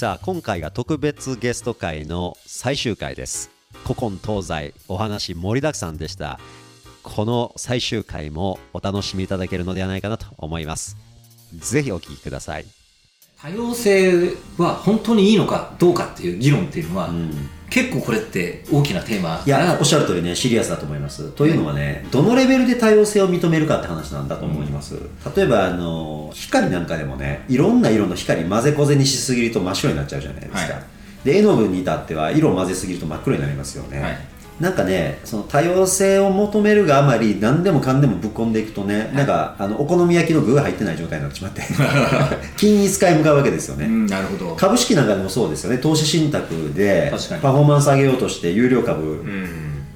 [0.00, 3.50] さあ今回が特別ゲスト会の最終回です。
[3.84, 6.40] 古今東西お話盛りだくさんでした。
[7.02, 10.96] この最終回もお楽しみいただけるのではないかなと思います。
[11.52, 12.79] ぜひお聴きください。
[13.42, 17.30] 多様性は本当にいいのかどうかっていう議論っていうのは、うん。
[17.70, 21.30] 結構これって大きなテーマいやおっしゃる通りねシリアスだと思います。
[21.30, 24.96] というのはねどのレベルで多様性を認めるかって話なんだと思います、
[25.36, 30.84] 例えばあの光なんかでもねいろんな色の光混ぜこぜにしすぎると真っ白になっちゃうじゃないですか、はい。
[31.24, 34.29] で絵の具に至っては色を混ぜすぎると真っ黒になりますよね、はい
[34.60, 41.62] なんかねその多様性を求めるがあまり何でもかんでもぶっ込んでいくとね、なんかあのお好み焼きの具が入ってない状態になってしまって
[42.56, 44.54] 均一化へ向かうわけですよね、うんなるほど。
[44.56, 45.78] 株式なんかでもそうですよね。
[45.78, 49.48] 投資信託でパフォーマンス上げようとして有料株うん。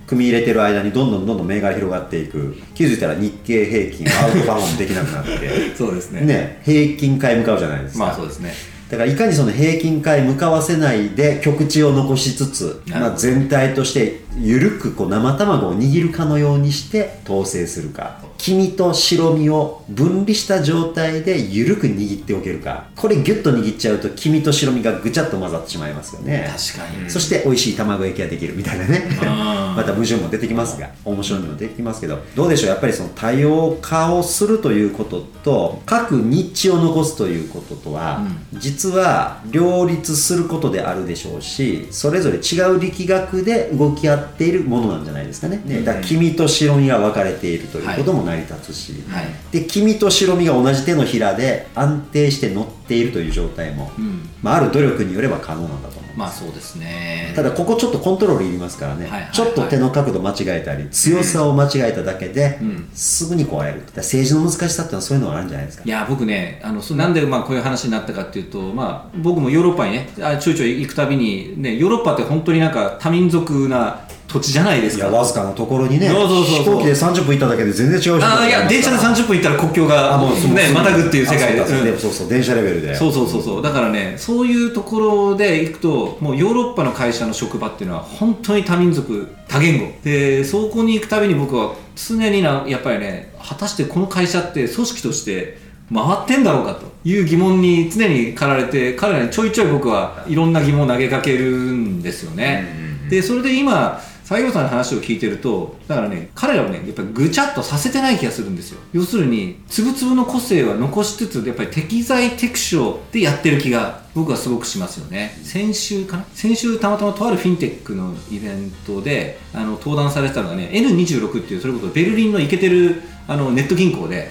[0.06, 2.56] 組み入れてる間にどんどんどんどん銘柄広がっていく。
[2.74, 5.30] 気づいたら日経平均アウトパフォームできなくなって。
[5.76, 6.20] そうですね。
[6.22, 8.54] ね平均化へ向かうじゃないですか、まあそうですね。
[8.90, 18.22] だからいかにその平均化へ向かわせないで極地を残しつつ、まあ、全体として緩くこう生卵を握るかのようにして統制するか。
[18.36, 22.88] 黄身と白身を分離した状態で緩く握っておけるか。
[22.94, 26.50] これギュッと握っちゃうと黄身と白身がぐちゃっと混ざってしまいますよね。
[26.50, 27.08] 確かに。
[27.08, 29.08] そして美味しい卵焼きができるみたいなね。
[29.20, 32.18] また矛盾も出てきますが面白みも出てきますけど。
[32.34, 32.70] どうでしょう？
[32.70, 49.26] やっぱりその多様化をするということと各ニッチを残すということとは、実は両立することであるでしょうしそれぞれ違う力学で動き合っているものなんじゃないですかね、ねだから黄身と白身が分かれているということも成り立つし、はい。
[49.50, 54.28] で黄身と白身が同じ手のひらで安定して乗っているという状態も、うん。
[54.42, 57.32] まあ、ある努力によれば可能なんだと思いまあそうですね。
[57.34, 59.32] ただここちょっとコントロールいりますからね、はいはいはい。
[59.32, 62.88] ちょっと手の角度間違えたり強さを間違えただけで、うん。
[62.94, 65.84] すぐに壊れる政治の難しさってのはそういうのがあるんじゃないですか。
[65.84, 74.00] いや僕ねあのなんでまあこういう話になったかっていうと、まあ、僕もヨーロッパにねあちょいちょい行くたびに、ね、ヨーロッパって本当になんか多民族な
[74.34, 75.06] 土地じゃないですか。
[75.08, 82.96] いやわずかなところにねそうそうそう飛行機で30分行っただけで全然違う人あーいや電車で30分行ったら国境があもうねまたぐっていう世界でそうそう電車レベルで。
[82.96, 83.62] そうそうそうそう。
[83.62, 89.92] だからねそういうところで行くともうヨーロッパの会社の職場っていうのは本当に多民族多言語。
[90.02, 95.62] でそこに行くたびに僕は常になやっぱりね果たしてこの会社って組織として
[95.92, 102.66] 回ってんだろうかという疑問に常に駆られて彼らにちょいちょい僕はいろんな疑問を投げかけるんですよね、
[103.10, 108.80] でそれで今西郷さんの話を聞いてるとだからね彼らをねやっぱりぐちゃっとさせてない気がするんですよ。
[108.92, 115.36] 要するに粒々の個性は残しつつやっぱり適材適所でやってる気が僕はすごくしますよね。
[115.42, 116.24] 先週かな？
[116.32, 124.28] 先週たまたまとあるフィンテックのイベントであの登壇されてたのがね N26 っていうそれこそベルリンのイケてるあのネット銀行で、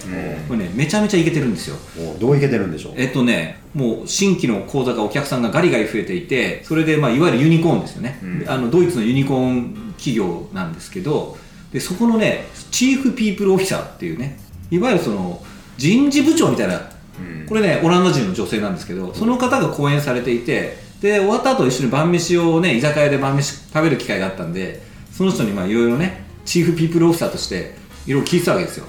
[0.48, 1.76] これねめちゃめちゃイケてるんですよ。
[1.98, 2.94] おどういけてるんでしょう？
[2.96, 11.38] えっとね、もう新規の口座がお客さんがガリガリ増えていて、それで、まあ、いわゆるユニコーンですよね、であのドイツのユニコーン企業なんですけど、
[11.72, 14.38] でそこのね、チーフピープルオフィサーっていうね、
[14.70, 15.42] いわゆるその
[15.78, 16.82] 人事部長みたいな、
[17.48, 27.76] これね、オランダ人の女性なんですけど、その方が講演されていて、で終わった後一緒に晩飯をね、居酒屋で晩飯食べる機会があったんで、その人にまあいろいろね、チーフピープルオフィサーとして、
[28.06, 28.86] いろいろ聞いてたわけですよ。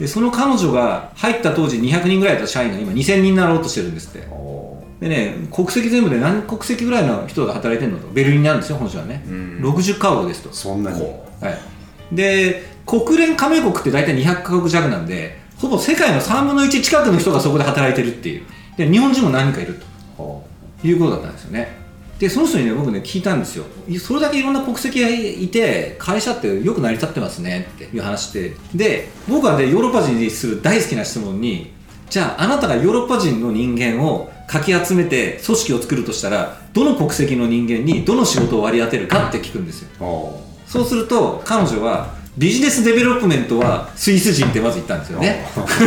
[0.00, 4.26] でその彼女が入った当時200人ぐらいだった社員が今2000人になろうとしてるんですって。
[4.30, 8.08] おでね国籍全部で何国籍ぐらいの人が働いてるのと。
[8.08, 10.52] ベルリンにあるんですよ本社はね、60カ国ですと。
[10.52, 11.02] そんなに。
[11.02, 18.46] はい、で国連加盟国って大体200カ国弱なんでほぼ世界の3分の1近くの人がそこで働いてるっていう。
[18.78, 19.78] で日本人も何人かいる
[20.16, 20.42] ほ
[20.80, 21.79] ということだったんですよね
[22.20, 23.64] でその人にね僕ね聞いたんですよ。
[23.88, 28.54] いそれだけいろんな国籍がいて会社ってよく成り立ってますねっていう話で。
[28.74, 31.72] で僕はねヨーロッパ人にする大好きな質問に
[32.10, 39.88] じゃああなたがヨーロッパ人の人間をかき集めて組織を作るとしたらどの国籍の人間にどの仕事を割り当てるかって聞くんですよ。
[40.66, 45.46] そうすると彼女はビジネスデベロップメントはスイス人ってまず言ったんですよね。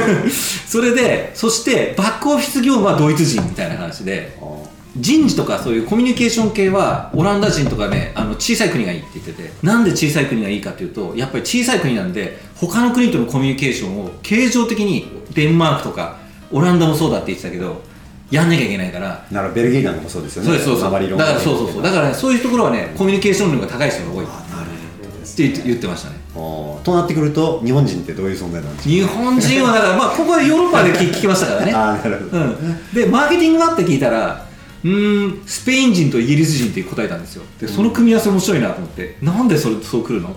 [0.65, 4.35] それでそしてバックオフィス業務はドイツ人みたいな話で。
[4.41, 9.51] お人事とかそういうコミュニケーション系はオランダ人とかねあの小さい国がいいって言ってて。
[9.63, 16.17] なんで小さい国がいいかっていうとやっぱり小さい国なんで他の国とのコミュニケーションを経常的にデンマークとか
[16.51, 17.81] オランダもそうだって言ってたけど
[18.29, 19.25] やんなきゃいけないから。
[19.31, 20.49] ならベルギーなんかもそうですよね。
[20.49, 21.81] そうそうですだからそうそうそう。
[21.83, 24.25] だからねそういうところはねコミュニケーション力が高い人が多い。
[24.25, 26.17] って言って言ってましたね。
[26.35, 28.89] となってくると日本人ってどういう存在なんですか？
[28.89, 31.73] 日本人はだからまあここでヨーロッパで聞聞きましたからね。
[31.75, 34.45] ああなるほど、うん、でマーケティングはって聞いたら
[34.83, 37.43] うーんスペイン人とイギリス人って答えたんですよ。
[37.59, 40.35] でその組み合わせ面白いなと思って、なんでそれそう来るの？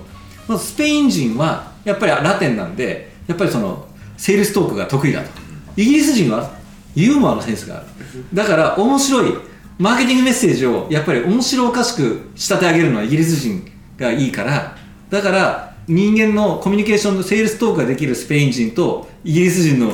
[0.49, 5.31] まずスペイン人はやっぱりラテンなんでやっぱりそのセールストークが得意だと。
[5.77, 6.55] イギリス人は
[6.95, 7.87] ユーモアのセンスがある。
[8.33, 9.33] だから面白い
[9.79, 14.75] マーケティングメッセージをやっぱり面白おかしく仕立て上げるのはイギリス人がいいから
[15.11, 19.89] だから人間のコミュニケーションのセールストークができるスペイン人とイギリス人の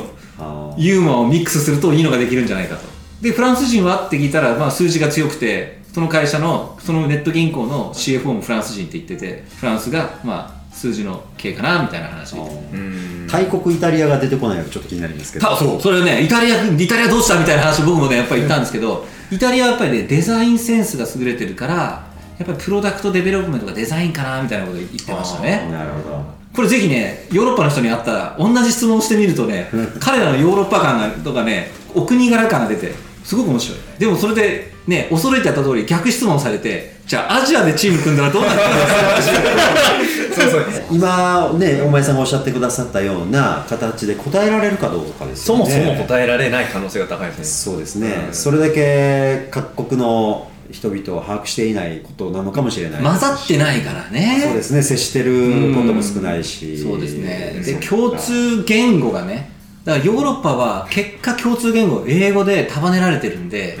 [0.77, 2.87] ユーモアをミックスするといいのができるんじゃないかと
[3.23, 4.05] でフランス人は？
[4.05, 12.35] って聞いたら、まあ、数字が強くてその会社のそのネット銀行の CFO もフランス人って言っててフランスがまあ数字の系かなみたいな話。
[12.35, 13.27] うん。
[13.27, 15.47] 大国イタリアが出てこないのがちょっと気になりますけど。
[15.47, 15.81] たそう。
[15.81, 17.39] それねイタリアイタリアどうした？
[17.39, 25.69] みたいな話僕もねやっぱり言ったんですけどイタリアはやっぱりねデザインセンスが優れてるからやっぱりプロダクトデベロップメントがデザインかなみたいなこと言ってましたね。
[25.71, 26.25] なるほど。
[26.53, 32.91] これぜひねヨーロッパの人に会ったら同じ質問をしてみるとね彼らのヨーロッパ観がとかねお国柄感が出て
[33.23, 33.79] すごく面白い。
[33.99, 40.63] でもそれでね恐れてやった通り逆質問されてじゃあアジアでチーム組んだらどうなるんですかそうそう。
[40.91, 45.65] 今ねお前さんがおっしゃってくださったような形で答えられるかどうかですそよね。
[45.65, 47.45] もそも答えられない可能性が高いですね。
[47.45, 48.33] そうですね、うん。
[48.33, 54.41] それだけ各国の人々を把握していないことなのかもしれない混ざってないからね。
[54.43, 54.81] そうですね。
[54.81, 57.61] 接してることも少ないし、そうですね。
[57.63, 59.51] で共通言語がね
[59.85, 63.77] だからヨーロッパは結果共通言語英語で束ねられてるんで、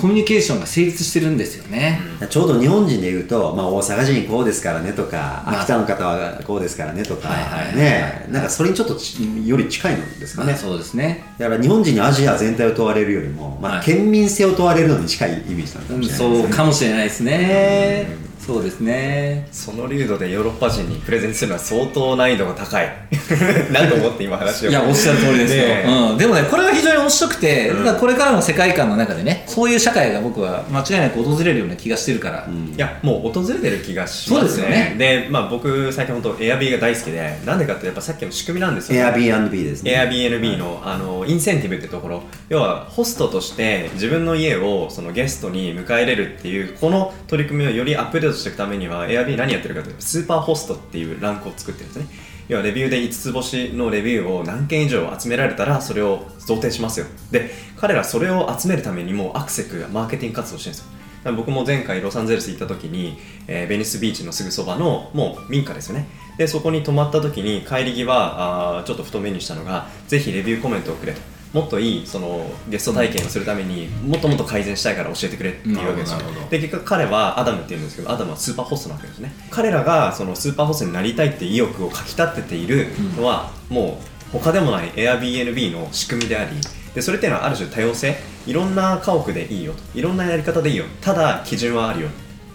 [0.00, 2.00] コミュニケーションが成立してるんですよね、
[2.30, 5.60] ちょうど日本人で言うと、まあ、大阪人こうですからねとか、まあ。
[5.62, 7.28] 秋田の方はこうですからねとか、
[7.74, 11.24] ねなんかそれにちょっとちより近いのですかね、まあそうですね。
[11.38, 13.84] だから日本人にアジア全体を問われるよりも、まあはい。
[13.84, 19.46] 県民性を問われるのに近いイメージなのかもしれないですね、そうかもしれないですねそうですね。
[19.52, 22.88] その流度でヨーロッパ人にプレゼンするのは相当難易度が高い。
[23.70, 24.70] なと思って今話を。
[24.70, 34.46] いやおっしゃる通りですよ、ねうん、でもねこれは非常に面白くて、だからこれからの世界観の中でねそういう社会が僕は間違いなく訪れるような気がしてるから、いやもう訪れてる気がしますね。
[34.46, 34.94] そうですよね。
[34.98, 39.92] で、まあ、僕最近本当 Airb が大好きでなんでかってやっぱさっきの仕組みなんですよ、Airbnb ですね。
[39.92, 42.22] Airbnb のあのインセンティブってところ。
[42.48, 52.06] 要はホストとして自分の家をそのゲストに迎え入れるっていうこの取り組みをよりアップデートしていくためには Airb 何やってるかというとスーパーホストっていうランクを作ってるんですね。
[52.48, 57.06] 要はレビューで5つ星のレビューを何件以上集められたらそれを贈呈しますよ。
[57.30, 61.32] で彼らそれを集めるためにもうアクセクがマーケティング活動してるんですよ。
[61.36, 66.08] 僕も前回ロサンゼルス行った時に、えーベニスビーチのすぐそばのもう民家ですよね。
[66.38, 71.20] でそこに泊まった時に帰り際あちょっとふと目にしたのがぜひレビューコメントをくれと。
[71.52, 76.18] もっといいそのゲスト体験をするためにもっともっと改善したいから教えてくれっていうわけですよ。
[76.48, 79.32] で結局彼はアダムっていうんですけどアダムはスーパーホストなわけですね。
[79.50, 83.98] 彼らがそのスーパーホストになりたいって意欲をかき立てているのは、も
[84.32, 86.56] う他でもない Airbnb の仕組みであり
[86.94, 88.16] でそれっていうのはある種多様性。
[88.46, 89.98] いろんな家屋でいいよと。
[89.98, 90.84] いろんなやり方でいいよ。
[91.00, 92.08] ただ基準はあるよ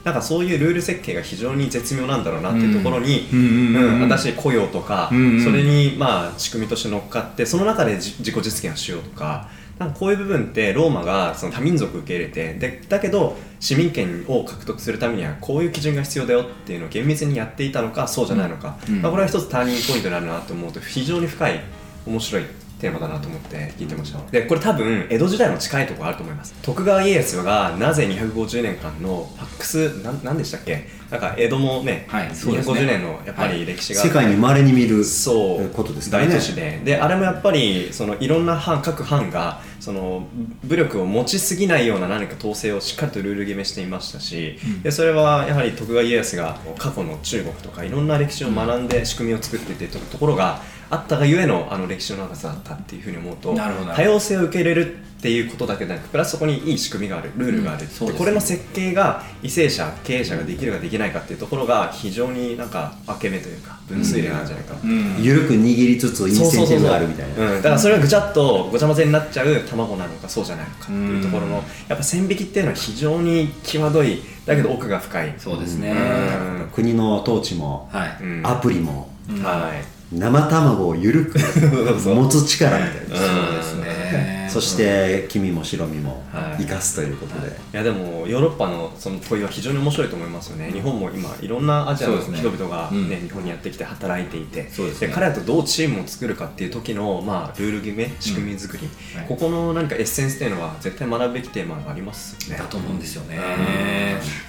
[0.05, 4.13] なんかそういうルール設計が非常に絶妙なんだろうなっていうところに、うんうんうんうんうん。
[4.13, 5.43] 新しい雇用とか、うんうん。
[5.43, 9.49] それにまあ仕組みとして乗っかってその中でじ自己実現をしようとか
[9.79, 21.59] なんかこういう部分ってローマがその多民族受け入れてでだけど市民権を獲得するためにはこういう基準が必要だよっていうのを厳密にやっていたのかそうじゃないのか、うんまあ、これは一つターニングポイントになるなと思うと非常に深い
[22.05, 22.43] 面白い
[22.79, 24.19] テーマだなと思って聞いてました。
[24.31, 26.53] でこれ多分江戸時代の近いところあると思います。
[26.61, 30.87] 徳川家康がなぜ250年間のファックスなんなんでしたっけ？
[31.09, 32.79] なんか江戸もね、はいそうですね。
[32.81, 34.01] 250年のやっぱり歴史が。
[34.01, 35.69] あって世界に稀に見るそう。
[35.69, 36.11] ことですね。
[36.11, 36.81] 大都市で。
[36.83, 40.27] であれもやっぱりそのいろんな藩各藩がその
[40.63, 57.31] 武力を持ちすぎないような何か統制をしっかりとルール決めしていましたし、でそれはやはり徳川家康が過去の中国とかいろんな歴史を学んで仕組みを作っていってとところがあったがゆえのあの歴史の長さだったっていうふうに思うと多様性を受け入れるっていうことだけでなくプラスそこにいい仕組みがある。
[57.35, 64.75] ルールがある、うんねでこれの設計が為政者経営者ができるかできないかっていうところが非常になんか分け目というか分水嶺なんじゃないか。
[64.83, 65.23] うん。
[65.23, 67.53] 緩く握りつつインセンティブがあるみたいな。
[67.53, 76.69] うん、だからそれがぐちゃっとごちゃ混ぜになっちゃう卵なのかそうじゃないのかっていうところのやっぱ線引きっていうのは非常に際どいだけど奥が深い、そうですね、うん。
[76.71, 78.41] 国の統治も、はい、うん。
[78.45, 79.09] アプリも。
[79.41, 84.35] はい生卵を緩く持つ力みたいな、そうですね。
[84.55, 86.63] そして黄身も白身もはい。
[86.63, 87.51] 生かすということで、い。
[87.73, 93.27] やでもヨーロッパのその問いは非常に面白いと思いますよね、日本も今いろんなアジアの人々が、ねうん。
[93.27, 94.69] 日本にやってきて働いていて。
[94.71, 95.11] そうですね。
[95.13, 99.27] 彼らとどうチームを作るかっていう時の、まあ、ルール決め仕組み作り、はい。
[99.27, 102.59] ここの何かエッセンスっていうのは絶対学ぶべきテーマがありますよね。
[102.59, 103.37] だと思うんですよね。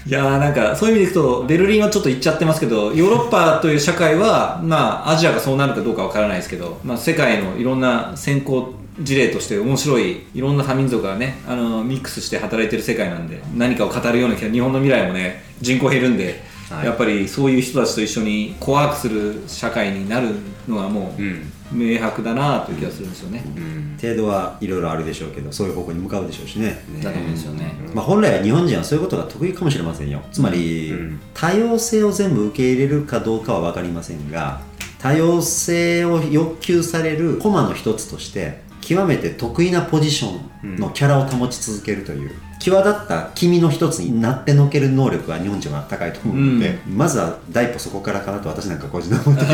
[0.06, 16.86] いやーなんかそういう意味でいくとベルリンはちょっと言っちゃってますけどヨーロッパという社会はまあアジアがそうなるかどうかわからないですけど、まあ、世界のいろんな先行事例として面白いいろんな多民族がねあのミックスして働いてる世界なんで何かを語るような気が日本の未来もね人口減るんで、はい。
[16.86, 20.28] やっぱりそういう人たちと一緒にコワークする社会になる
[20.68, 23.42] のはもううん明白だなという気がするんですよね。
[23.56, 23.98] うん。
[24.00, 26.82] 程度はいろいろあるでしょうけどそういう方向に向かうでしょうしね。
[27.02, 27.72] だと思うんですよね。
[27.94, 30.22] まあ、本来は日本人はそういうことが得意かもしれませんよ。
[30.32, 34.60] つまり、うん多様性を全部受け入れるかどうかは分かりませんが
[34.98, 42.30] 多様性を欲求されるコマの一つとして極めて得意なポジションのキャラを保ち続けるという、
[42.70, 49.48] 際立った君の一つになってのける能力は日本人は高いと思うので、まずは第一歩そこからかなと私なんか個人で思ってき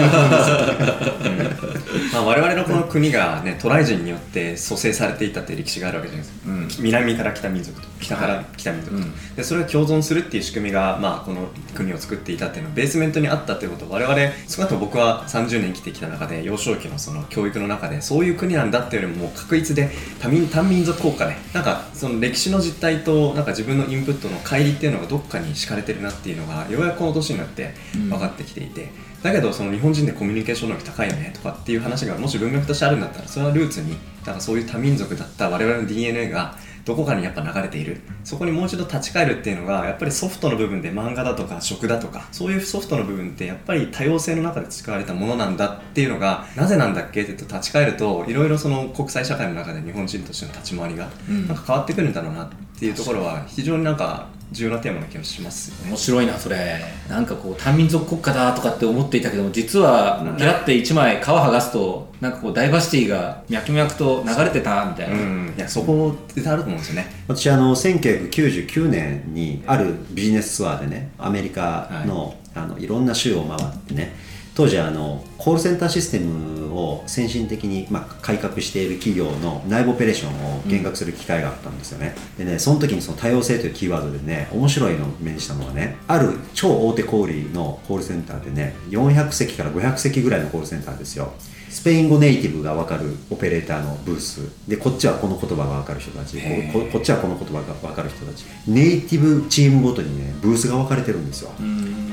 [2.12, 9.34] まあ、我々のこの国が、ね、渡来人によって蘇生されていたっていう歴史があるわけじゃないですか、南から来た民族と北から来た民族と、うん。
[9.36, 13.82] でそれを共存するっていう仕組みが、まあ、この国を作っていたっていうのはベースメントにあったっていうこと。
[13.82, 14.16] を我々
[14.48, 19.90] 少なくとも僕は30年生きてきた中で幼少期のその教育の中でそういう国なんだっていうよりももう確一で
[20.20, 28.90] 多民多民族国家でなんかその歴史の実態となんか自分のインプットの乖離っていうのがどっかに敷かれてるなっていうのがようやくこの年になって分かってきていて。
[29.22, 38.00] だけどその日本人でコミュニケーション能力高いよねとかっていう話がもし文脈としてあるんだったらそれはルーツになんかそういう多民族だった我々の DNA がどこかにやっぱ流れている。
[38.24, 47.22] そこにもう一度立ち返るっていうのがやっぱりソフトの部分で漫画だとか食だとかそういうソフトの部分ってやっぱり多様性の中で培われたものなんだっていうのがなぜなんだっけ？
[47.22, 51.46] って立ち返るといろいろその国際社会の中で日本人としての立ち回りがうん。
[51.46, 52.48] なんか変わってくるんだろうなっ
[52.78, 55.90] ていうところは非常になんか重要なテーマな気がしますよね。
[55.90, 56.80] 面白いなそれ。
[57.08, 67.06] なんかこう多民族国家だとかって思っていたけども実はギラって1枚皮剥がすとなんかこうダイバーシティが脈々と流れてたみたいな、うん、いやそこってあると思うんですよね。
[67.26, 74.14] 私あの1999年にあるビジネスツアーでねアメリカの,、い、あのいろんな州を回ってね
[74.54, 91.32] 当時あのコールセンターシステムを先進的に、まあ、改革している企業の内部オペレーションを減額する機会があったんですよね、でねその時にその多様性というキーワードでね面白いのを目にしたのはねある超大手小売のコールセンターでね400席から500席ぐらいのコールセンターですよ。
[91.72, 94.42] スペイン語ネイティブが分かるオペレーターのブース。
[94.68, 96.36] でこっちはこの言葉が分かる人たち。
[96.36, 98.44] こここっちはこの言葉が分かる人たち。
[98.68, 101.50] ネイティブチームごとにねブースが分かれてるんですよ、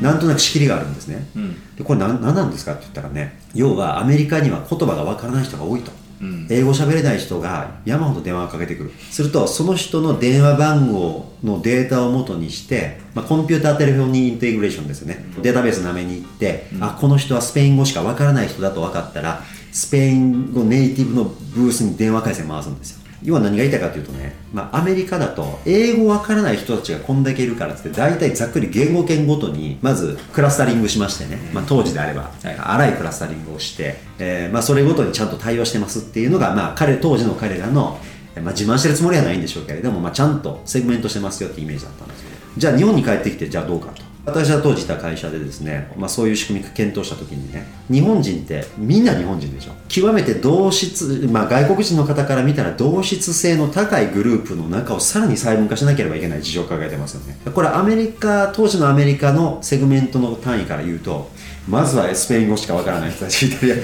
[0.01, 1.75] なんとなく仕切りがあるんですね、ん。
[1.75, 6.47] でこれ何何なんですかって言ったらね要はアメリカには言葉が分からない人が多いと、うん。
[6.49, 8.91] 英語喋れない人が山ほど電話をかけてくる。
[9.11, 32.57] するとその人の電話番号のデータを元にして、まあ、コンピューターテレフォンにインテグレーションですよね、データベースなめに行って、あこの人はスペイン語しか分からない人だと分かったらスペイン語ネイティブのブースに電話回線回すんですよ要は何が言いたいかというとね、まあ、アメリカだと英語わからない人たちがこんだけいるからって大体ざっくり言語圏ごとにまずクラスタリングしましてね、まあ、当時であれば、はい。
[32.57, 37.99] 荒いクラスタリングをして、えーまあ、それごとにちゃんと対応してますっていうのが、まあ、彼当時の彼らの、
[38.35, 49.71] えーまあ、自慢してるつもりはないんでしょうけれども、まあ、ちゃんとセグメントしてますよってイメージだったんですよじゃあ日本に帰ってきてじゃあどうかと私は当時いた会社でですね、まあ、そういう仕組み検討した時にね日本人ってみんな日本人でしょ。
[49.87, 57.37] 極めて同質、まあ、外国人の方から見たら同質性の高いグループの中をさらに細分化しなければいけない事情を抱えてますよね。
[57.53, 61.29] これアメリカ当時のアメリカのセグメントの単位から言うと
[61.67, 63.75] まずはスペイン語しかわからない人たちイタリア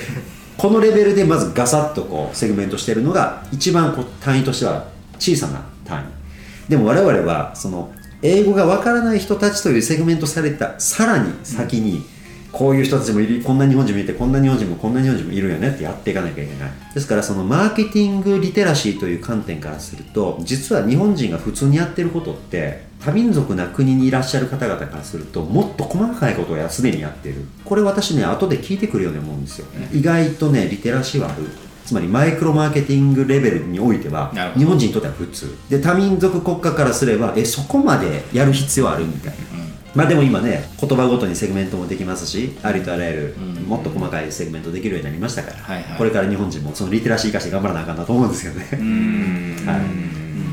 [0.57, 4.87] このレベルでまずガサッとこうセグメントしてるのが一番こう単位としては
[5.19, 6.69] 小さな単位。
[6.69, 12.03] でも我々はその英語がわからない人たちというセグメントされたさらに先に
[12.51, 16.71] こういう人たちもいるこんな日本人もいてこんな日本人もこんな日本人もいるよねってやっていかなきゃいけない。
[16.93, 27.43] ですからそのマーケティングリテラシーという観点からすると実は日本人が普通にやってることって多民族な国にいらっしゃる方々からするともっと細かいことをやすでにやってる。
[27.65, 31.43] これ私ね後で効いてくるように思うんですよ、意外とねリテラシーはある。
[31.85, 35.55] つまりマイクロマーケティングレベルにおいては日本人にとっては普通。
[35.69, 39.37] で多民族国家からすればえそこまでやる必要あるみたいな、
[39.93, 43.55] まあでも今ね言葉ごとにセグメントもできますしありとあらゆるうん。
[43.65, 45.97] もっと細かいセグメントできるようになりましたから、はいはい。
[45.97, 49.55] これから日本人もそのリテラシー生かして頑張らなあかんなと思うんですよね、うん。
[49.65, 49.79] はい。
[49.79, 50.04] うん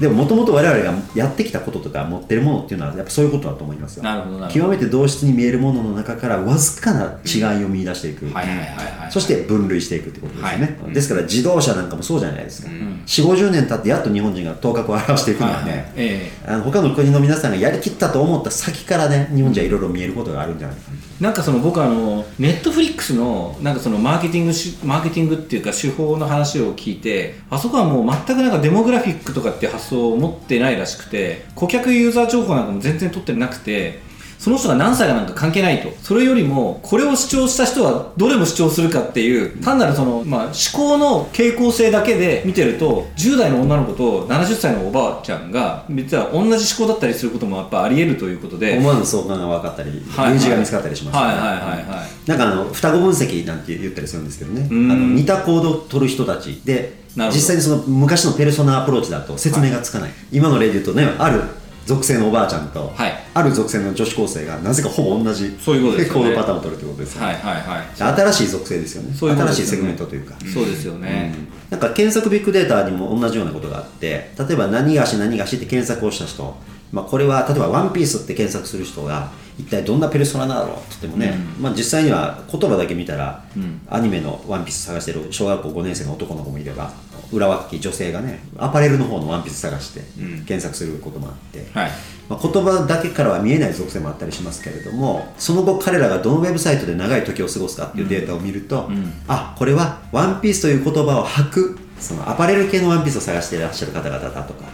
[0.03, 4.03] でももともと我々がやってきたこととか持ってるものっていうのはやっぱそういうことだと思いますよ。
[4.03, 4.65] なるほどなるほど。
[4.67, 9.13] 極めて同質に見えるものの中からわずかな違いを見出していく、はいはいはいはい。
[9.13, 10.93] そして分類していくってことですよね、はい。
[10.93, 12.73] ですから自動車なんかもそうじゃないですか、ん。
[13.07, 15.93] 4 5 0年経ってやっと日本人が頭角を現していくのはね、はいはい。
[15.97, 20.83] えあの他の国の皆さんがやりきったと思った先からね日本人はいろいろ見えることがあるんじゃないか。
[21.21, 34.01] ななんかその僕あのネットフリックスのなんかそのマーケティングしマーケティングっていうか手法の話を聞いてあそこはもう全くなんかデモグラフィックとかって発想を持ってないらしくて顧客ユーザー情報なんかも全然取ってなくて
[34.43, 35.89] その人が何歳かなんか関係ないと。
[36.03, 48.79] それよりもこれを主張した人はどれも主張するかっていう単なるその、まあ、思考の傾向性だけで見てると10代の女の子と70歳のおばあちゃんが実は同じ思考だったりすることもやっぱあり得るということで。
[48.79, 51.27] 思わぬ相関が分かったりはい類似が見つかったりしますよね。
[51.29, 51.59] はいはいはい
[51.99, 52.29] はい。
[52.29, 54.67] なんかあの双子分析なんて言ったりするんですけどね。
[54.69, 54.89] あん。
[54.89, 61.43] の似た行動を取る人たちで実際にその昔のペルソナアプローチだと説明がつかない、今の例で言うとねある
[61.87, 66.25] 属性のおばあちゃんと、はいある属性の女子高生がなぜかほぼ同じそういうことですよね。
[66.31, 68.15] 行動パターンを取るということですよね、はいはいはい。
[68.17, 69.17] 新しい属性ですよね。
[69.19, 71.35] そういうこと新しいセグメントというか、そうですよね、
[71.71, 76.55] なんか検索ビッグデータにも同じようなことがあって例えば何がし何がしって検索をした人、
[76.93, 83.45] まあ、これは例えば「ワンピースって検索する人が一体どんなペルソナだろうって言ってもね、まあ、実際には言葉だけ見たら、
[83.89, 86.93] アニメの「ワンピース探してる小学校5年生の男の子もいれば
[87.33, 90.01] 裏若き女性がねアパレルの方のワンピース探して
[90.47, 91.91] 検索することもあって、はい。
[92.29, 98.89] まあ、言葉だけからは見えない属性もあったりしますけれどもその後彼らがどのウェブサイトで長い時を過ごすかっていうデータを見ると、
[99.29, 104.65] あこれは「ワンピースという言葉を吐くそのアパレル系のワンピースを探していらっしゃる方々だとか、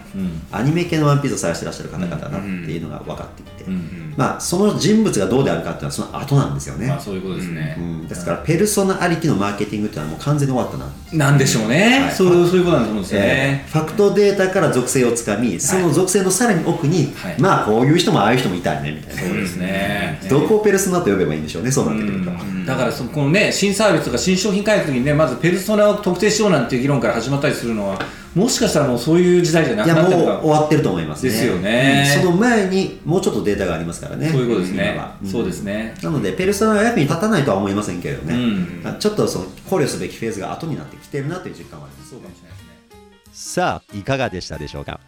[0.51, 3.69] アニメ系のワンピースを探していらっしゃる方々だっていうのが分かってきて、
[4.17, 12.11] まあ、その人物がどうであるかっていうのはその後なんですよね、まあそういうことですね、うん、ですからペルソナありきのマーケティングっていうのはもう完全に終わったななんでしょうね、はい。
[12.11, 17.39] そうそういうことなんだと思うんですよえね、ーファクトデータから属性をつかみその属性のさらに奥に、はい。
[17.39, 22.31] まあこういう人もああいう人もいたいねみたいな、そうですね、どこをペルソナと呼べばいいんでしょうねそうなってくると、
[22.69, 27.99] だからそのこのね新サービスとか新商品開発にねまずペルソナを特定しようなんていう議論から始まったりするのは
[28.35, 31.31] もしかしたらもうそういう時代じゃないくやもうなってるか終わってると思いますね。
[31.31, 32.05] ですよね。
[32.15, 32.23] うん。
[32.23, 34.29] その前にもうちょっとデータがありますからね。
[34.29, 34.91] そういうことですね。
[34.93, 35.95] 今は、んそうですね。
[36.03, 38.81] なのでペルソナは役に立たないとは思いませんけれどね、うん。
[38.83, 42.11] まあちょっとその考慮すべきフェーズが後になってきてるなという実感はあります。
[42.11, 42.69] そうかもしれないですね。
[43.33, 44.99] さあいかがでしたでしょうか？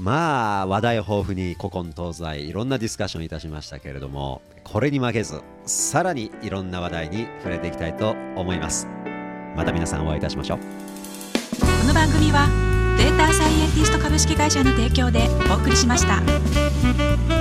[0.00, 8.88] まあ話題豊富に古今東西いろんなディスカッションいたしましたけれどもこれに負けずさらにいろんな話題に触れていきたいと思います
[9.54, 10.64] また皆さんお会いいたしましょうこ
[11.86, 12.48] の番組は
[12.98, 17.35] データサイエンティスト株式会社の提供でお送りしました。